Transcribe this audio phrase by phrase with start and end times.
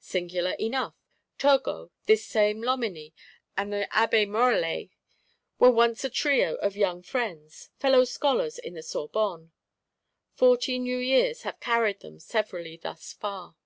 [0.00, 0.94] Singular enough:
[1.36, 3.12] Turgot, this same Loménie,
[3.54, 4.88] and the Abbé Morellet
[5.58, 9.52] were once a trio of young friends; fellow scholars in the Sorbonne.
[10.32, 13.56] Forty new years have carried them severally thus far.